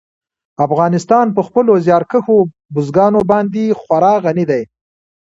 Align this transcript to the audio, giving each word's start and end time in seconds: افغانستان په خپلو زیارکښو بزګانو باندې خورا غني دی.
افغانستان 0.65 1.25
په 1.35 1.41
خپلو 1.47 1.71
زیارکښو 1.85 2.37
بزګانو 2.73 3.19
باندې 3.31 3.77
خورا 3.79 4.13
غني 4.23 4.45
دی. 4.51 4.63